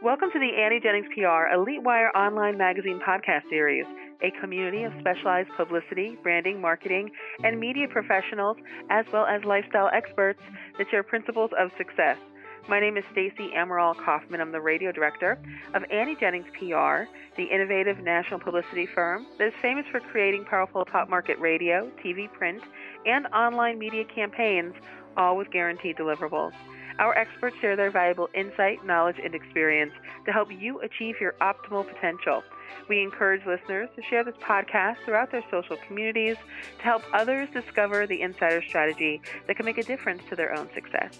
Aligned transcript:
Welcome 0.00 0.30
to 0.32 0.38
the 0.38 0.62
Annie 0.62 0.78
Jennings 0.78 1.08
PR 1.12 1.52
Elite 1.52 1.82
Wire 1.82 2.16
online 2.16 2.56
magazine 2.56 3.00
podcast 3.04 3.48
series, 3.50 3.84
a 4.22 4.30
community 4.40 4.84
of 4.84 4.92
specialized 5.00 5.48
publicity, 5.56 6.16
branding, 6.22 6.60
marketing, 6.60 7.10
and 7.42 7.58
media 7.58 7.88
professionals, 7.88 8.56
as 8.90 9.04
well 9.12 9.26
as 9.26 9.42
lifestyle 9.42 9.90
experts 9.92 10.38
that 10.78 10.86
share 10.88 11.02
principles 11.02 11.50
of 11.58 11.72
success. 11.76 12.16
My 12.68 12.78
name 12.78 12.96
is 12.96 13.02
Stacy 13.10 13.50
Amaral 13.56 13.96
Kaufman. 14.04 14.40
I'm 14.40 14.52
the 14.52 14.60
radio 14.60 14.92
director 14.92 15.36
of 15.74 15.82
Annie 15.90 16.16
Jennings 16.20 16.46
PR, 16.52 17.10
the 17.36 17.50
innovative 17.52 17.98
national 17.98 18.38
publicity 18.38 18.86
firm 18.86 19.26
that 19.38 19.48
is 19.48 19.54
famous 19.60 19.84
for 19.90 19.98
creating 19.98 20.44
powerful 20.44 20.84
top 20.84 21.10
market 21.10 21.40
radio, 21.40 21.90
TV, 22.04 22.32
print, 22.32 22.62
and 23.04 23.26
online 23.34 23.80
media 23.80 24.04
campaigns, 24.04 24.74
all 25.16 25.36
with 25.36 25.50
guaranteed 25.50 25.96
deliverables. 25.96 26.52
Our 26.98 27.16
experts 27.16 27.56
share 27.60 27.76
their 27.76 27.90
valuable 27.90 28.28
insight, 28.34 28.84
knowledge, 28.84 29.16
and 29.22 29.34
experience 29.34 29.92
to 30.26 30.32
help 30.32 30.48
you 30.50 30.80
achieve 30.80 31.14
your 31.20 31.34
optimal 31.40 31.86
potential. 31.86 32.42
We 32.88 33.02
encourage 33.02 33.46
listeners 33.46 33.88
to 33.94 34.02
share 34.10 34.24
this 34.24 34.34
podcast 34.46 34.96
throughout 35.04 35.30
their 35.30 35.44
social 35.50 35.76
communities 35.86 36.36
to 36.78 36.84
help 36.84 37.02
others 37.14 37.48
discover 37.52 38.06
the 38.06 38.20
insider 38.20 38.62
strategy 38.66 39.20
that 39.46 39.56
can 39.56 39.64
make 39.64 39.78
a 39.78 39.84
difference 39.84 40.22
to 40.30 40.36
their 40.36 40.54
own 40.54 40.68
success. 40.74 41.12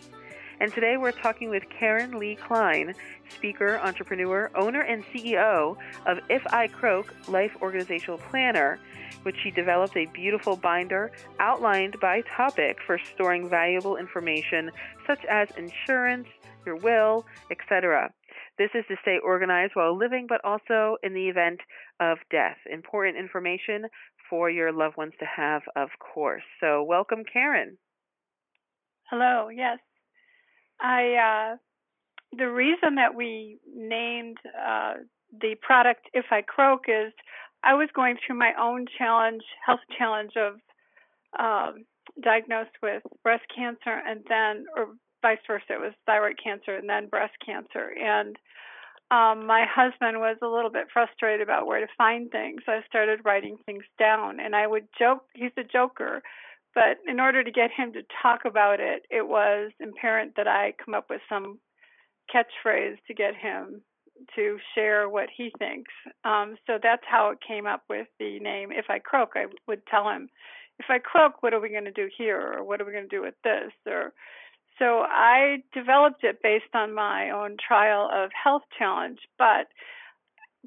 And 0.60 0.72
today 0.72 0.96
we're 0.96 1.12
talking 1.12 1.50
with 1.50 1.62
Karen 1.70 2.18
Lee 2.18 2.34
Klein, 2.34 2.92
speaker, 3.28 3.78
entrepreneur, 3.78 4.50
owner, 4.56 4.80
and 4.80 5.04
CEO 5.04 5.76
of 6.04 6.18
If 6.28 6.42
I 6.52 6.66
Croak 6.66 7.14
Life 7.28 7.56
Organizational 7.62 8.18
Planner, 8.18 8.80
which 9.22 9.36
she 9.44 9.52
developed 9.52 9.96
a 9.96 10.06
beautiful 10.06 10.56
binder 10.56 11.12
outlined 11.38 12.00
by 12.00 12.22
topic 12.36 12.78
for 12.84 12.98
storing 12.98 13.48
valuable 13.48 13.96
information 13.96 14.72
such 15.06 15.24
as 15.26 15.48
insurance, 15.56 16.26
your 16.66 16.76
will, 16.76 17.24
etc. 17.52 18.12
This 18.58 18.70
is 18.74 18.84
to 18.88 18.96
stay 19.02 19.18
organized 19.22 19.76
while 19.76 19.96
living, 19.96 20.26
but 20.28 20.44
also 20.44 20.96
in 21.04 21.14
the 21.14 21.28
event 21.28 21.60
of 22.00 22.18
death. 22.32 22.56
Important 22.68 23.16
information 23.16 23.84
for 24.28 24.50
your 24.50 24.72
loved 24.72 24.96
ones 24.96 25.12
to 25.20 25.24
have, 25.24 25.62
of 25.76 25.90
course. 26.00 26.42
So, 26.60 26.82
welcome, 26.82 27.22
Karen. 27.32 27.78
Hello. 29.08 29.48
Yes, 29.48 29.78
I. 30.80 31.52
Uh, 31.54 31.56
the 32.36 32.48
reason 32.50 32.96
that 32.96 33.14
we 33.14 33.58
named 33.74 34.36
uh, 34.46 34.94
the 35.40 35.54
product 35.62 36.08
"If 36.12 36.26
I 36.30 36.42
Croak" 36.42 36.84
is 36.88 37.12
I 37.64 37.74
was 37.74 37.88
going 37.94 38.16
through 38.24 38.38
my 38.38 38.52
own 38.60 38.86
challenge, 38.98 39.42
health 39.64 39.80
challenge 39.96 40.32
of 40.36 40.54
um, 41.38 41.84
diagnosed 42.22 42.76
with 42.82 43.02
breast 43.22 43.44
cancer, 43.54 44.00
and 44.06 44.24
then, 44.28 44.66
or 44.76 44.88
vice 45.22 45.38
versa, 45.46 45.64
it 45.70 45.80
was 45.80 45.92
thyroid 46.06 46.38
cancer 46.42 46.76
and 46.76 46.88
then 46.88 47.08
breast 47.08 47.34
cancer, 47.44 47.92
and 48.00 48.36
um, 49.10 49.46
my 49.46 49.64
husband 49.66 50.20
was 50.20 50.36
a 50.42 50.46
little 50.46 50.70
bit 50.70 50.88
frustrated 50.92 51.40
about 51.40 51.66
where 51.66 51.80
to 51.80 51.86
find 51.96 52.30
things. 52.30 52.60
I 52.68 52.80
started 52.86 53.20
writing 53.24 53.56
things 53.64 53.84
down, 53.98 54.38
and 54.38 54.54
I 54.54 54.66
would 54.66 54.86
joke. 54.98 55.24
He's 55.34 55.50
a 55.56 55.64
joker, 55.64 56.22
but 56.78 56.98
in 57.10 57.18
order 57.18 57.42
to 57.42 57.50
get 57.50 57.72
him 57.76 57.92
to 57.92 58.02
talk 58.22 58.44
about 58.46 58.78
it, 58.78 59.02
it 59.10 59.26
was 59.26 59.72
apparent 59.82 60.34
that 60.36 60.46
I 60.46 60.74
come 60.84 60.94
up 60.94 61.06
with 61.10 61.20
some 61.28 61.58
catchphrase 62.32 62.98
to 63.08 63.14
get 63.14 63.34
him 63.34 63.82
to 64.36 64.58
share 64.76 65.08
what 65.08 65.28
he 65.36 65.50
thinks. 65.58 65.90
Um, 66.24 66.56
so 66.68 66.78
that's 66.80 67.02
how 67.04 67.30
it 67.30 67.38
came 67.46 67.66
up 67.66 67.82
with 67.90 68.06
the 68.20 68.38
name. 68.38 68.70
If 68.70 68.86
I 68.88 69.00
croak, 69.00 69.30
I 69.34 69.46
would 69.66 69.84
tell 69.86 70.08
him, 70.08 70.28
if 70.78 70.86
I 70.88 71.00
croak, 71.00 71.42
what 71.42 71.52
are 71.52 71.58
we 71.58 71.68
going 71.68 71.86
to 71.86 71.90
do 71.90 72.08
here, 72.16 72.40
or 72.40 72.62
what 72.62 72.80
are 72.80 72.84
we 72.84 72.92
going 72.92 73.08
to 73.08 73.16
do 73.16 73.22
with 73.22 73.34
this, 73.42 73.72
or 73.84 74.12
so 74.78 75.00
I 75.00 75.64
developed 75.74 76.22
it 76.22 76.38
based 76.44 76.74
on 76.74 76.94
my 76.94 77.30
own 77.30 77.56
trial 77.66 78.08
of 78.12 78.30
health 78.40 78.62
challenge, 78.78 79.18
but 79.36 79.66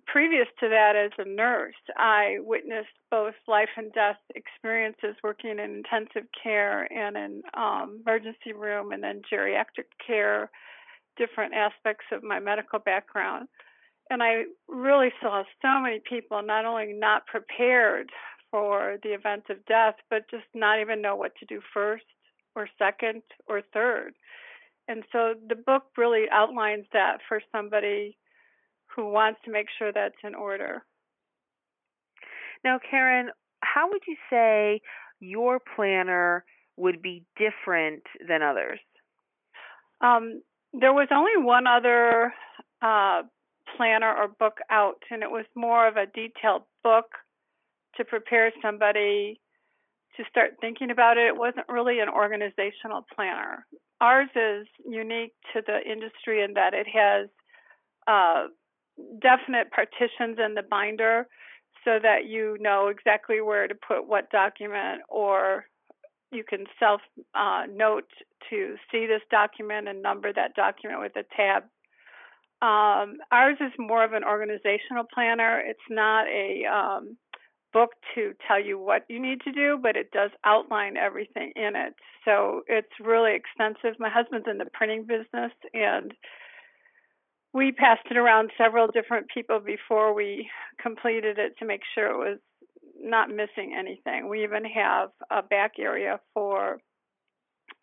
previous 0.05 0.47
to 0.59 0.69
that 0.69 0.95
as 0.95 1.11
a 1.17 1.27
nurse, 1.27 1.75
I 1.97 2.37
witnessed 2.39 2.89
both 3.09 3.33
life 3.47 3.69
and 3.77 3.91
death 3.93 4.17
experiences 4.35 5.15
working 5.23 5.51
in 5.51 5.59
intensive 5.59 6.27
care 6.41 6.91
and 6.91 7.17
in 7.17 7.41
um, 7.53 8.01
emergency 8.05 8.53
room 8.53 8.91
and 8.91 9.03
then 9.03 9.21
geriatric 9.31 9.87
care, 10.05 10.49
different 11.17 11.53
aspects 11.53 12.05
of 12.11 12.23
my 12.23 12.39
medical 12.39 12.79
background. 12.79 13.47
And 14.09 14.21
I 14.21 14.43
really 14.67 15.11
saw 15.21 15.43
so 15.61 15.79
many 15.79 16.01
people 16.07 16.41
not 16.43 16.65
only 16.65 16.93
not 16.93 17.27
prepared 17.27 18.09
for 18.49 18.97
the 19.03 19.09
event 19.09 19.43
of 19.49 19.65
death, 19.65 19.95
but 20.09 20.29
just 20.29 20.43
not 20.53 20.81
even 20.81 21.01
know 21.01 21.15
what 21.15 21.31
to 21.37 21.45
do 21.45 21.61
first 21.73 22.03
or 22.55 22.67
second 22.77 23.21
or 23.47 23.61
third. 23.73 24.13
And 24.87 25.03
so 25.11 25.35
the 25.47 25.55
book 25.55 25.83
really 25.97 26.25
outlines 26.31 26.85
that 26.91 27.19
for 27.27 27.41
somebody 27.51 28.17
who 28.95 29.09
wants 29.09 29.39
to 29.45 29.51
make 29.51 29.67
sure 29.77 29.91
that's 29.91 30.15
in 30.23 30.35
order. 30.35 30.83
Now, 32.63 32.79
Karen, 32.89 33.29
how 33.61 33.89
would 33.89 34.01
you 34.07 34.15
say 34.29 34.81
your 35.19 35.59
planner 35.75 36.43
would 36.77 37.01
be 37.01 37.23
different 37.37 38.03
than 38.27 38.41
others? 38.41 38.79
Um, 40.01 40.41
there 40.73 40.93
was 40.93 41.07
only 41.11 41.37
one 41.37 41.67
other 41.67 42.33
uh, 42.81 43.23
planner 43.75 44.13
or 44.13 44.27
book 44.27 44.57
out, 44.69 45.03
and 45.09 45.23
it 45.23 45.29
was 45.29 45.45
more 45.55 45.87
of 45.87 45.97
a 45.97 46.05
detailed 46.05 46.63
book 46.83 47.05
to 47.97 48.05
prepare 48.05 48.51
somebody 48.61 49.39
to 50.17 50.23
start 50.29 50.55
thinking 50.59 50.91
about 50.91 51.17
it. 51.17 51.27
It 51.27 51.37
wasn't 51.37 51.67
really 51.69 51.99
an 51.99 52.09
organizational 52.09 53.05
planner. 53.13 53.65
Ours 53.99 54.29
is 54.35 54.67
unique 54.85 55.33
to 55.53 55.61
the 55.65 55.79
industry 55.89 56.43
in 56.43 56.53
that 56.55 56.73
it 56.73 56.87
has 56.87 57.29
uh, 58.07 58.47
definite 59.21 59.71
partitions 59.71 60.37
in 60.43 60.53
the 60.55 60.63
binder 60.63 61.27
so 61.83 61.97
that 62.01 62.25
you 62.27 62.57
know 62.59 62.87
exactly 62.87 63.41
where 63.41 63.67
to 63.67 63.75
put 63.75 64.07
what 64.07 64.29
document 64.29 65.01
or 65.09 65.65
you 66.31 66.43
can 66.43 66.65
self 66.79 67.01
uh, 67.35 67.63
note 67.73 68.07
to 68.49 68.75
see 68.91 69.05
this 69.05 69.21
document 69.29 69.87
and 69.87 70.01
number 70.01 70.31
that 70.31 70.55
document 70.55 71.01
with 71.01 71.15
a 71.15 71.23
tab. 71.35 71.63
Um, 72.61 73.17
ours 73.31 73.57
is 73.59 73.71
more 73.79 74.03
of 74.03 74.13
an 74.13 74.23
organizational 74.23 75.05
planner. 75.13 75.59
It's 75.59 75.79
not 75.89 76.27
a 76.27 76.63
um, 76.65 77.17
book 77.73 77.91
to 78.15 78.33
tell 78.47 78.63
you 78.63 78.77
what 78.77 79.05
you 79.09 79.19
need 79.19 79.41
to 79.41 79.51
do, 79.51 79.79
but 79.81 79.95
it 79.95 80.11
does 80.11 80.31
outline 80.45 80.95
everything 80.95 81.51
in 81.55 81.75
it. 81.75 81.95
So 82.23 82.61
it's 82.67 82.91
really 82.99 83.35
extensive. 83.35 83.99
My 83.99 84.09
husband's 84.09 84.47
in 84.49 84.57
the 84.57 84.67
printing 84.73 85.03
business, 85.03 85.51
and 85.73 86.13
we 87.53 87.71
passed 87.71 88.07
it 88.09 88.17
around 88.17 88.51
several 88.57 88.87
different 88.87 89.27
people 89.33 89.59
before 89.59 90.13
we 90.13 90.49
completed 90.81 91.37
it 91.37 91.57
to 91.59 91.65
make 91.65 91.81
sure 91.93 92.07
it 92.07 92.29
was 92.29 92.39
not 92.99 93.29
missing 93.29 93.75
anything. 93.77 94.29
We 94.29 94.43
even 94.43 94.63
have 94.65 95.09
a 95.29 95.41
back 95.41 95.73
area 95.79 96.19
for 96.33 96.79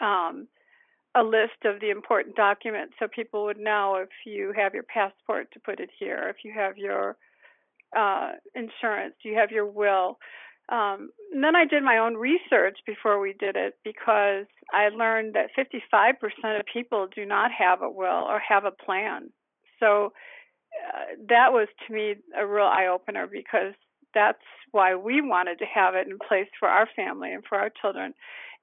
um, 0.01 0.49
a 1.15 1.23
list 1.23 1.65
of 1.65 1.81
the 1.81 1.91
important 1.91 2.37
documents 2.37 2.95
so 2.99 3.09
people 3.09 3.45
would 3.45 3.59
know 3.59 3.97
if 4.03 4.11
you 4.25 4.53
have 4.57 4.75
your 4.75 4.84
passport 4.84 5.53
to 5.53 5.61
put 5.61 5.81
it 5.81 5.91
here, 5.99 6.28
if 6.28 6.45
you 6.45 6.53
have 6.55 6.78
your 6.78 7.17
uh, 7.97 8.33
insurance? 8.55 9.15
Do 9.23 9.28
you 9.28 9.37
have 9.37 9.51
your 9.51 9.67
will? 9.67 10.19
Um, 10.69 11.11
then 11.33 11.57
I 11.57 11.65
did 11.65 11.83
my 11.83 11.99
own 11.99 12.15
research 12.15 12.78
before 12.87 13.21
we 13.21 13.33
did 13.33 13.57
it 13.57 13.78
because 13.84 14.45
I 14.73 14.91
learned 14.91 15.34
that 15.34 15.51
55% 15.57 16.61
of 16.61 16.67
people 16.73 17.09
do 17.15 17.25
not 17.25 17.51
have 17.53 17.81
a 17.81 17.89
will 17.89 18.27
or 18.28 18.41
have 18.47 18.65
a 18.65 18.71
plan. 18.71 19.31
So 19.81 20.12
uh, 20.72 21.16
that 21.28 21.53
was 21.53 21.69
to 21.87 21.93
me 21.93 22.16
a 22.39 22.47
real 22.47 22.66
eye 22.66 22.87
opener 22.87 23.27
because 23.27 23.75
that's 24.15 24.43
why 24.72 24.94
we 24.94 25.21
wanted 25.21 25.59
to 25.59 25.65
have 25.66 25.94
it 25.94 26.06
in 26.06 26.19
place 26.19 26.49
for 26.59 26.69
our 26.69 26.89
family 26.97 27.33
and 27.33 27.44
for 27.49 27.59
our 27.59 27.71
children. 27.81 28.15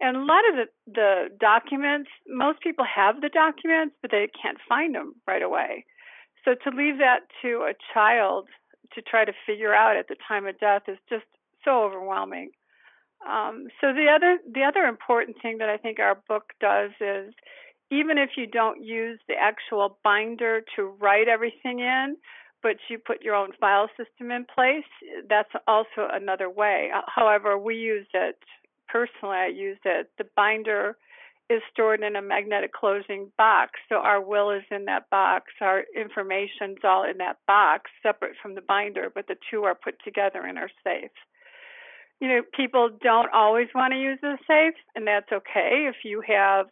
And 0.02 0.18
a 0.18 0.24
lot 0.24 0.44
of 0.50 0.56
the, 0.56 0.92
the 0.92 1.38
documents, 1.40 2.10
most 2.28 2.60
people 2.62 2.86
have 2.86 3.22
the 3.22 3.30
documents, 3.30 3.96
but 4.02 4.12
they 4.12 4.28
can't 4.42 4.58
find 4.68 4.94
them 4.94 5.16
right 5.26 5.42
away. 5.42 5.86
So 6.44 6.54
to 6.54 6.76
leave 6.76 6.98
that 7.00 7.22
to 7.42 7.68
a 7.70 7.74
child 7.94 8.48
to 8.94 9.02
try 9.02 9.26
to 9.26 9.34
figure 9.46 9.74
out 9.74 9.98
at 9.98 10.08
the 10.08 10.16
time 10.28 10.46
of 10.46 10.60
death 10.60 10.84
is 10.88 10.98
just 11.10 11.26
so 11.64 11.84
overwhelming. 11.84 12.52
Um, 13.28 13.68
so 13.82 13.94
the 13.94 14.08
other 14.14 14.38
the 14.54 14.64
other 14.64 14.84
important 14.84 15.38
thing 15.42 15.58
that 15.58 15.70
I 15.70 15.78
think 15.78 16.00
our 16.00 16.22
book 16.28 16.54
does 16.62 16.92
is 17.02 17.34
even 17.92 18.18
if 18.18 18.32
you 18.38 18.48
don't 18.48 18.84
use 18.84 19.20
the 19.28 19.36
actual 19.36 19.98
binder 20.04 20.62
to 20.76 20.84
write 21.00 21.28
everything 21.28 21.80
in, 21.80 22.18
but 22.64 22.78
you 22.90 22.98
put 22.98 23.22
your 23.22 23.36
own 23.36 23.52
file 23.60 23.90
system 23.96 24.32
in 24.32 24.46
place, 24.46 24.86
that's 25.30 25.52
also 25.68 26.08
another 26.12 26.50
way. 26.50 26.90
Uh, 26.96 27.02
however, 27.08 27.58
we 27.58 27.76
use 27.76 28.08
it 28.14 28.38
personally. 28.88 29.38
I 29.38 29.48
use 29.48 29.78
it. 29.86 30.10
The 30.18 30.26
binder 30.36 30.98
is 31.50 31.62
stored 31.72 32.02
in 32.02 32.16
a 32.16 32.22
magnetic 32.22 32.74
closing 32.74 33.32
box. 33.38 33.74
So 33.88 33.98
our 33.98 34.20
will 34.20 34.50
is 34.50 34.64
in 34.72 34.86
that 34.86 35.10
box. 35.12 35.52
Our 35.62 35.84
information's 35.96 36.80
all 36.84 37.04
in 37.04 37.20
that 37.20 37.38
box, 37.46 37.92
separate 38.02 38.34
from 38.42 38.56
the 38.56 38.62
binder, 38.62 39.12
but 39.14 39.28
the 39.28 39.36
two 39.52 39.64
are 39.64 39.76
put 39.76 39.96
together 40.04 40.48
in 40.48 40.58
our 40.58 40.70
safe. 40.84 41.12
You 42.20 42.30
know, 42.30 42.42
people 42.56 42.90
don't 43.02 43.32
always 43.32 43.68
want 43.76 43.92
to 43.94 44.00
use 44.00 44.18
the 44.22 44.38
safe, 44.48 44.74
and 44.96 45.06
that's 45.06 45.32
okay. 45.32 45.86
If 45.88 45.98
you 46.04 46.24
have 46.28 46.68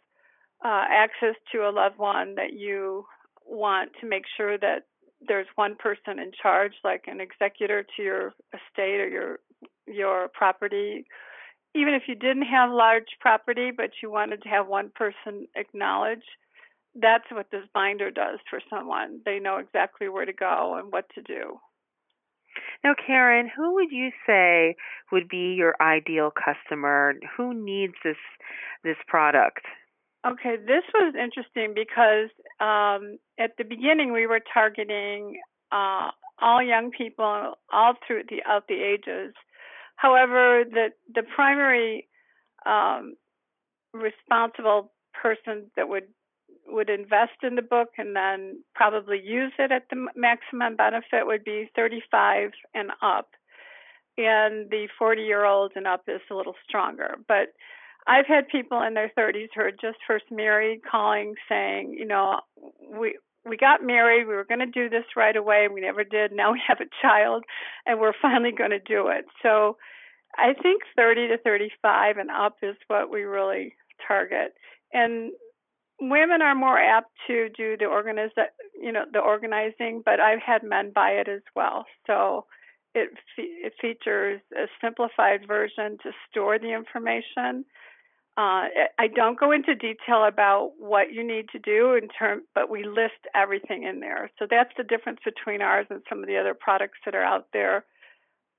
uh, 0.64 0.84
access 0.90 1.34
to 1.52 1.68
a 1.68 1.70
loved 1.70 1.98
one 1.98 2.34
that 2.36 2.54
you 2.54 3.04
want 3.46 3.90
to 4.00 4.08
make 4.08 4.24
sure 4.36 4.56
that 4.58 4.86
there's 5.26 5.46
one 5.54 5.76
person 5.76 6.18
in 6.18 6.32
charge, 6.40 6.72
like 6.82 7.04
an 7.06 7.20
executor 7.20 7.84
to 7.96 8.02
your 8.02 8.32
estate 8.52 9.00
or 9.00 9.08
your 9.08 9.38
your 9.86 10.28
property. 10.28 11.04
Even 11.74 11.94
if 11.94 12.04
you 12.06 12.14
didn't 12.14 12.46
have 12.46 12.70
large 12.70 13.08
property, 13.20 13.70
but 13.76 13.90
you 14.02 14.10
wanted 14.10 14.42
to 14.42 14.48
have 14.48 14.66
one 14.66 14.90
person 14.94 15.46
acknowledge, 15.56 16.22
that's 16.94 17.24
what 17.32 17.50
this 17.50 17.64
binder 17.74 18.10
does 18.10 18.38
for 18.48 18.60
someone. 18.70 19.20
They 19.24 19.40
know 19.40 19.56
exactly 19.56 20.08
where 20.08 20.24
to 20.24 20.32
go 20.32 20.76
and 20.78 20.92
what 20.92 21.06
to 21.16 21.22
do. 21.22 21.58
Now, 22.84 22.94
Karen, 23.06 23.50
who 23.54 23.74
would 23.74 23.90
you 23.90 24.10
say 24.26 24.76
would 25.10 25.28
be 25.28 25.54
your 25.58 25.74
ideal 25.80 26.30
customer? 26.30 27.14
Who 27.36 27.52
needs 27.52 27.94
this 28.04 28.16
this 28.84 28.96
product? 29.08 29.66
Okay, 30.26 30.56
this 30.56 30.84
was 30.94 31.14
interesting 31.14 31.74
because 31.74 32.30
um, 32.58 33.18
at 33.38 33.56
the 33.58 33.64
beginning 33.64 34.12
we 34.12 34.26
were 34.26 34.40
targeting 34.52 35.38
uh, 35.70 36.10
all 36.40 36.62
young 36.62 36.90
people, 36.90 37.54
all 37.70 37.94
throughout 38.06 38.66
the 38.68 38.80
ages. 38.80 39.34
However, 39.96 40.64
the 40.64 40.88
the 41.14 41.22
primary 41.34 42.08
um, 42.64 43.14
responsible 43.92 44.92
person 45.12 45.70
that 45.76 45.90
would 45.90 46.08
would 46.66 46.88
invest 46.88 47.42
in 47.42 47.54
the 47.54 47.62
book 47.62 47.90
and 47.98 48.16
then 48.16 48.62
probably 48.74 49.20
use 49.22 49.52
it 49.58 49.70
at 49.70 49.84
the 49.90 50.06
maximum 50.16 50.74
benefit 50.76 51.26
would 51.26 51.44
be 51.44 51.70
35 51.76 52.52
and 52.74 52.90
up, 53.02 53.28
and 54.16 54.70
the 54.70 54.88
40 54.98 55.20
year 55.22 55.44
olds 55.44 55.74
and 55.76 55.86
up 55.86 56.04
is 56.08 56.22
a 56.30 56.34
little 56.34 56.54
stronger, 56.66 57.16
but 57.28 57.52
I've 58.06 58.26
had 58.26 58.48
people 58.48 58.82
in 58.82 58.94
their 58.94 59.10
30s 59.16 59.48
who 59.54 59.62
are 59.62 59.70
just 59.70 59.98
first 60.06 60.26
married 60.30 60.80
calling 60.88 61.34
saying, 61.48 61.94
you 61.98 62.06
know, 62.06 62.40
we 62.98 63.18
we 63.46 63.56
got 63.58 63.84
married, 63.84 64.26
we 64.26 64.34
were 64.34 64.44
going 64.44 64.60
to 64.60 64.66
do 64.66 64.88
this 64.88 65.04
right 65.16 65.36
away, 65.36 65.68
we 65.70 65.82
never 65.82 66.02
did. 66.02 66.32
Now 66.32 66.52
we 66.52 66.62
have 66.66 66.80
a 66.80 66.88
child 67.02 67.44
and 67.86 68.00
we're 68.00 68.14
finally 68.22 68.52
going 68.52 68.70
to 68.70 68.78
do 68.78 69.08
it. 69.08 69.26
So 69.42 69.76
I 70.36 70.54
think 70.54 70.82
30 70.96 71.28
to 71.28 71.38
35 71.38 72.16
and 72.16 72.30
up 72.30 72.56
is 72.62 72.76
what 72.88 73.10
we 73.10 73.22
really 73.22 73.74
target. 74.06 74.54
And 74.92 75.32
women 76.00 76.42
are 76.42 76.54
more 76.54 76.78
apt 76.78 77.10
to 77.26 77.48
do 77.56 77.76
the 77.76 77.86
organize 77.86 78.30
you 78.80 78.92
know 78.92 79.04
the 79.12 79.20
organizing, 79.20 80.02
but 80.04 80.20
I've 80.20 80.42
had 80.44 80.62
men 80.62 80.92
buy 80.94 81.10
it 81.10 81.28
as 81.28 81.42
well. 81.54 81.84
So 82.06 82.46
it 82.94 83.10
it 83.36 83.72
features 83.80 84.40
a 84.56 84.66
simplified 84.80 85.46
version 85.46 85.98
to 86.02 86.10
store 86.30 86.58
the 86.58 86.72
information 86.72 87.64
uh, 88.36 88.66
I 88.98 89.06
don't 89.14 89.38
go 89.38 89.52
into 89.52 89.76
detail 89.76 90.24
about 90.26 90.72
what 90.78 91.12
you 91.12 91.24
need 91.24 91.48
to 91.50 91.58
do 91.60 91.94
in 91.94 92.08
term, 92.08 92.42
but 92.52 92.68
we 92.68 92.82
list 92.82 93.22
everything 93.34 93.84
in 93.84 94.00
there. 94.00 94.28
So 94.38 94.46
that's 94.50 94.72
the 94.76 94.82
difference 94.82 95.20
between 95.24 95.62
ours 95.62 95.86
and 95.88 96.02
some 96.08 96.18
of 96.18 96.26
the 96.26 96.36
other 96.36 96.54
products 96.58 96.98
that 97.04 97.14
are 97.14 97.22
out 97.22 97.46
there. 97.52 97.84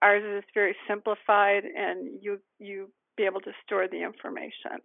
Ours 0.02 0.24
is 0.24 0.44
very 0.54 0.76
simplified, 0.88 1.64
and 1.66 2.22
you 2.22 2.40
you 2.58 2.90
be 3.18 3.24
able 3.24 3.42
to 3.42 3.52
store 3.66 3.88
the 3.90 4.02
information. 4.02 4.80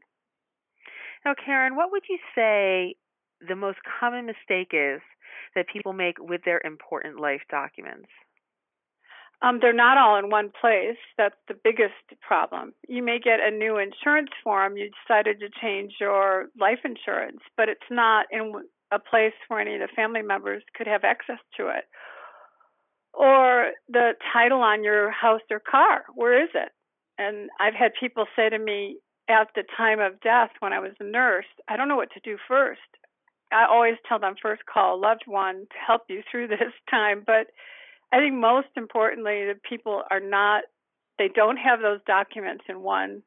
Now, 1.24 1.34
Karen, 1.44 1.76
what 1.76 1.92
would 1.92 2.04
you 2.08 2.18
say 2.34 2.96
the 3.46 3.56
most 3.56 3.78
common 4.00 4.26
mistake 4.26 4.70
is 4.72 5.00
that 5.54 5.66
people 5.72 5.92
make 5.92 6.16
with 6.18 6.42
their 6.44 6.60
important 6.64 7.20
life 7.20 7.42
documents? 7.50 8.08
Um, 9.42 9.58
they're 9.60 9.72
not 9.72 9.96
all 9.96 10.18
in 10.18 10.28
one 10.28 10.52
place. 10.60 10.98
That's 11.16 11.36
the 11.48 11.54
biggest 11.54 11.94
problem. 12.20 12.74
You 12.88 13.02
may 13.02 13.18
get 13.18 13.40
a 13.40 13.50
new 13.50 13.78
insurance 13.78 14.30
form. 14.44 14.76
You 14.76 14.90
decided 15.06 15.40
to 15.40 15.48
change 15.60 15.94
your 15.98 16.48
life 16.58 16.80
insurance, 16.84 17.40
but 17.56 17.68
it's 17.68 17.80
not 17.90 18.26
in 18.30 18.52
a 18.92 18.98
place 18.98 19.32
where 19.48 19.60
any 19.60 19.74
of 19.74 19.80
the 19.80 19.88
family 19.94 20.22
members 20.22 20.62
could 20.76 20.86
have 20.86 21.04
access 21.04 21.38
to 21.56 21.68
it. 21.68 21.84
Or 23.14 23.72
the 23.88 24.12
title 24.32 24.60
on 24.60 24.84
your 24.84 25.10
house 25.10 25.40
or 25.50 25.58
car, 25.58 26.04
where 26.14 26.42
is 26.42 26.50
it? 26.54 26.70
And 27.18 27.50
I've 27.58 27.74
had 27.74 27.92
people 27.98 28.26
say 28.36 28.48
to 28.48 28.58
me 28.58 28.98
at 29.28 29.48
the 29.54 29.64
time 29.76 30.00
of 30.00 30.20
death 30.20 30.50
when 30.60 30.72
I 30.72 30.80
was 30.80 30.92
a 31.00 31.04
nurse, 31.04 31.46
I 31.68 31.76
don't 31.76 31.88
know 31.88 31.96
what 31.96 32.12
to 32.12 32.20
do 32.20 32.36
first. 32.48 32.80
I 33.52 33.66
always 33.68 33.96
tell 34.08 34.18
them 34.18 34.34
first 34.40 34.62
call 34.66 34.96
a 34.96 35.00
loved 35.00 35.24
one 35.26 35.66
to 35.70 35.78
help 35.86 36.02
you 36.08 36.22
through 36.30 36.48
this 36.48 36.72
time, 36.90 37.22
but 37.26 37.48
I 38.12 38.18
think 38.18 38.34
most 38.34 38.68
importantly, 38.76 39.44
that 39.46 39.62
people 39.62 40.02
are 40.10 40.20
not, 40.20 40.64
they 41.18 41.28
don't 41.28 41.56
have 41.56 41.80
those 41.80 42.00
documents 42.06 42.64
in 42.68 42.80
one 42.82 43.22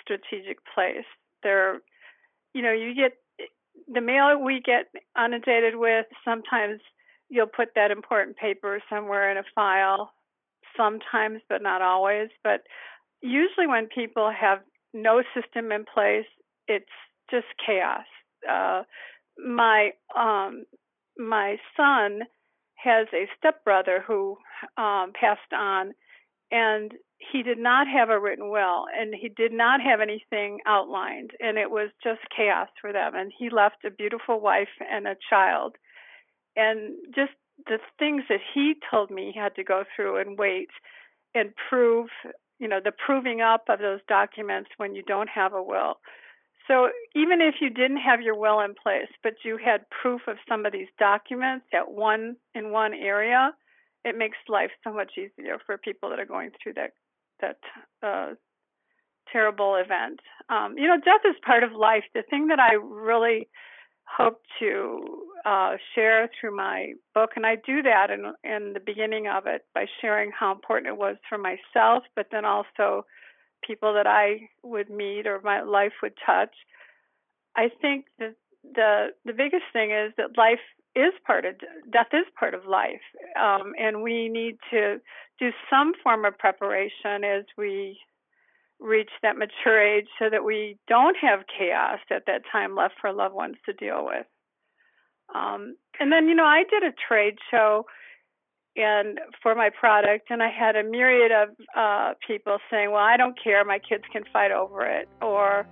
strategic 0.00 0.58
place. 0.74 1.06
They're, 1.42 1.80
you 2.52 2.62
know, 2.62 2.72
you 2.72 2.94
get 2.94 3.12
the 3.92 4.00
mail 4.00 4.38
we 4.38 4.60
get 4.60 4.86
inundated 5.16 5.76
with, 5.76 6.06
sometimes 6.24 6.80
you'll 7.28 7.46
put 7.46 7.68
that 7.74 7.90
important 7.90 8.36
paper 8.36 8.80
somewhere 8.90 9.30
in 9.30 9.38
a 9.38 9.42
file, 9.54 10.12
sometimes, 10.76 11.40
but 11.48 11.62
not 11.62 11.82
always. 11.82 12.28
But 12.42 12.62
usually, 13.22 13.66
when 13.66 13.86
people 13.86 14.30
have 14.30 14.60
no 14.92 15.22
system 15.34 15.72
in 15.72 15.84
place, 15.92 16.26
it's 16.68 16.86
just 17.30 17.46
chaos. 17.64 18.04
Uh, 18.48 18.82
my 19.38 19.90
um, 20.16 20.64
my 21.18 21.56
son 21.76 22.20
has 22.84 23.06
a 23.12 23.28
stepbrother 23.38 24.04
who 24.06 24.36
um, 24.76 25.12
passed 25.18 25.52
on, 25.52 25.92
and 26.50 26.92
he 27.32 27.42
did 27.42 27.58
not 27.58 27.86
have 27.88 28.10
a 28.10 28.20
written 28.20 28.50
will, 28.50 28.84
and 28.96 29.14
he 29.14 29.28
did 29.28 29.52
not 29.52 29.80
have 29.80 30.00
anything 30.00 30.60
outlined, 30.66 31.30
and 31.40 31.58
it 31.58 31.70
was 31.70 31.90
just 32.02 32.20
chaos 32.34 32.68
for 32.80 32.92
them. 32.92 33.14
And 33.14 33.32
he 33.36 33.48
left 33.50 33.84
a 33.84 33.90
beautiful 33.90 34.40
wife 34.40 34.68
and 34.90 35.06
a 35.06 35.16
child, 35.28 35.76
and 36.56 36.94
just 37.14 37.32
the 37.66 37.78
things 37.98 38.24
that 38.28 38.40
he 38.54 38.74
told 38.90 39.10
me 39.10 39.32
he 39.32 39.40
had 39.40 39.54
to 39.56 39.64
go 39.64 39.84
through 39.94 40.18
and 40.20 40.38
wait 40.38 40.70
and 41.34 41.50
prove, 41.68 42.08
you 42.58 42.68
know, 42.68 42.80
the 42.82 42.92
proving 42.92 43.40
up 43.40 43.64
of 43.68 43.78
those 43.78 44.00
documents 44.08 44.70
when 44.76 44.94
you 44.94 45.02
don't 45.02 45.28
have 45.28 45.52
a 45.52 45.62
will 45.62 45.98
so 46.66 46.88
even 47.14 47.40
if 47.40 47.56
you 47.60 47.70
didn't 47.70 47.98
have 47.98 48.22
your 48.22 48.36
will 48.36 48.60
in 48.60 48.74
place, 48.74 49.08
but 49.22 49.34
you 49.44 49.58
had 49.62 49.88
proof 49.90 50.22
of 50.26 50.36
some 50.48 50.64
of 50.64 50.72
these 50.72 50.88
documents 50.98 51.66
at 51.74 51.90
one 51.90 52.36
in 52.54 52.70
one 52.70 52.94
area, 52.94 53.52
it 54.04 54.16
makes 54.16 54.38
life 54.48 54.70
so 54.82 54.92
much 54.92 55.12
easier 55.18 55.58
for 55.66 55.76
people 55.76 56.10
that 56.10 56.18
are 56.18 56.26
going 56.26 56.50
through 56.62 56.74
that 56.74 56.92
that 57.40 57.58
uh, 58.02 58.34
terrible 59.30 59.76
event. 59.76 60.20
Um, 60.48 60.76
you 60.78 60.86
know, 60.86 60.96
death 60.96 61.22
is 61.24 61.36
part 61.44 61.64
of 61.64 61.72
life. 61.72 62.04
The 62.14 62.22
thing 62.22 62.48
that 62.48 62.60
I 62.60 62.74
really 62.74 63.48
hope 64.06 64.42
to 64.60 65.02
uh, 65.44 65.76
share 65.94 66.30
through 66.38 66.56
my 66.56 66.92
book, 67.14 67.30
and 67.36 67.44
I 67.44 67.56
do 67.56 67.82
that 67.82 68.10
in 68.10 68.32
in 68.42 68.72
the 68.72 68.80
beginning 68.80 69.26
of 69.28 69.46
it 69.46 69.62
by 69.74 69.86
sharing 70.00 70.30
how 70.30 70.52
important 70.52 70.88
it 70.88 70.96
was 70.96 71.16
for 71.28 71.38
myself, 71.38 72.04
but 72.16 72.28
then 72.30 72.44
also 72.44 73.04
people 73.66 73.94
that 73.94 74.06
I 74.06 74.48
would 74.62 74.90
meet 74.90 75.26
or 75.26 75.40
my 75.42 75.62
life 75.62 75.92
would 76.02 76.14
touch. 76.24 76.54
I 77.56 77.68
think 77.80 78.06
that 78.18 78.34
the 78.62 79.08
the 79.24 79.32
biggest 79.32 79.64
thing 79.72 79.90
is 79.90 80.12
that 80.16 80.36
life 80.36 80.60
is 80.96 81.12
part 81.26 81.44
of 81.44 81.54
death 81.92 82.08
is 82.12 82.26
part 82.38 82.54
of 82.54 82.66
life, 82.66 83.02
um, 83.40 83.72
and 83.78 84.02
we 84.02 84.28
need 84.28 84.58
to 84.70 85.00
do 85.38 85.50
some 85.68 85.92
form 86.02 86.24
of 86.24 86.38
preparation 86.38 87.24
as 87.24 87.44
we 87.58 87.98
reach 88.80 89.10
that 89.22 89.36
mature 89.36 89.80
age, 89.80 90.06
so 90.18 90.28
that 90.30 90.44
we 90.44 90.76
don't 90.88 91.16
have 91.20 91.40
chaos 91.58 92.00
at 92.10 92.26
that 92.26 92.42
time 92.50 92.74
left 92.74 92.94
for 93.00 93.12
loved 93.12 93.34
ones 93.34 93.56
to 93.64 93.72
deal 93.72 94.04
with. 94.04 94.26
Um, 95.34 95.76
and 96.00 96.12
then, 96.12 96.28
you 96.28 96.34
know, 96.34 96.44
I 96.44 96.64
did 96.68 96.82
a 96.82 96.92
trade 97.08 97.38
show 97.50 97.86
and 98.76 99.20
for 99.42 99.54
my 99.54 99.70
product 99.70 100.30
and 100.30 100.42
i 100.42 100.48
had 100.48 100.74
a 100.76 100.82
myriad 100.82 101.30
of 101.30 101.48
uh 101.76 102.14
people 102.26 102.58
saying 102.70 102.90
well 102.90 103.00
i 103.00 103.16
don't 103.16 103.38
care. 103.42 103.64
My 103.64 103.78
kids 103.78 104.04
can 104.12 104.24
fight 104.32 104.50
over 104.50 104.84
it. 104.84 105.08
Or 105.20 105.66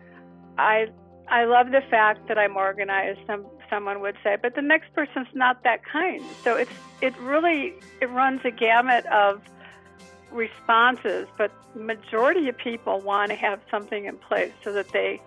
i 0.58 0.86
i 1.28 1.44
love 1.44 1.70
the 1.70 1.82
fact 1.90 2.28
that 2.28 2.38
i'm 2.38 2.56
organized 2.56 3.20
some 3.26 3.46
someone 3.70 4.00
would 4.00 4.16
say 4.22 4.36
but 4.40 4.54
the 4.54 4.62
next 4.62 4.92
person's 4.94 5.28
not 5.34 5.62
that 5.64 5.84
kind. 5.84 6.22
So 6.44 6.56
it's 6.56 6.72
it 7.00 7.16
really 7.18 7.74
it 8.00 8.10
runs 8.10 8.40
a 8.44 8.50
gamut 8.50 9.06
of 9.06 9.42
responses 10.30 11.26
but 11.36 11.50
majority 11.74 12.48
of 12.48 12.56
people 12.56 13.00
want 13.00 13.30
to 13.30 13.36
have 13.36 13.60
something 13.70 14.06
in 14.06 14.16
place 14.16 14.52
so 14.62 14.72
that 14.72 14.88
they 14.90 15.20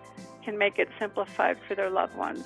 can 0.44 0.56
make 0.58 0.78
it 0.78 0.88
simplified 0.98 1.56
for 1.66 1.74
their 1.74 1.90
loved 1.90 2.16
ones 2.16 2.44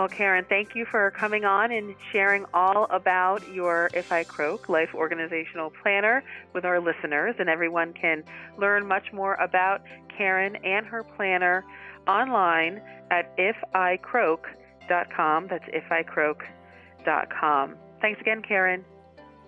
well, 0.00 0.08
Karen, 0.08 0.46
thank 0.48 0.74
you 0.74 0.86
for 0.86 1.10
coming 1.10 1.44
on 1.44 1.70
and 1.70 1.94
sharing 2.10 2.46
all 2.54 2.86
about 2.88 3.46
your 3.52 3.90
If 3.92 4.10
I 4.10 4.24
Croak 4.24 4.70
Life 4.70 4.94
Organizational 4.94 5.70
Planner 5.82 6.24
with 6.54 6.64
our 6.64 6.80
listeners. 6.80 7.34
And 7.38 7.50
everyone 7.50 7.92
can 7.92 8.24
learn 8.56 8.86
much 8.86 9.12
more 9.12 9.34
about 9.34 9.82
Karen 10.16 10.56
and 10.64 10.86
her 10.86 11.02
planner 11.02 11.66
online 12.08 12.80
at 13.10 13.36
ificroak.com. 13.36 15.48
That's 15.50 15.68
ificroak.com. 15.68 17.76
Thanks 18.00 18.20
again, 18.22 18.40
Karen. 18.40 18.82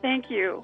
Thank 0.02 0.28
you. 0.28 0.62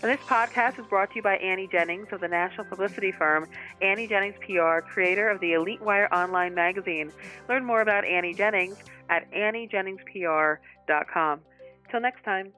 And 0.00 0.12
this 0.12 0.20
podcast 0.26 0.78
is 0.78 0.86
brought 0.86 1.10
to 1.10 1.16
you 1.16 1.22
by 1.22 1.38
Annie 1.38 1.66
Jennings 1.66 2.06
of 2.12 2.20
the 2.20 2.28
national 2.28 2.66
publicity 2.66 3.10
firm 3.10 3.48
Annie 3.82 4.06
Jennings 4.06 4.36
PR, 4.40 4.78
creator 4.80 5.28
of 5.28 5.40
the 5.40 5.54
Elite 5.54 5.82
Wire 5.82 6.06
online 6.14 6.54
magazine. 6.54 7.10
Learn 7.48 7.64
more 7.64 7.80
about 7.80 8.04
Annie 8.04 8.34
Jennings 8.34 8.76
at 9.08 9.28
anniejenningspr.com. 9.32 11.40
Till 11.90 12.00
next 12.00 12.22
time. 12.22 12.52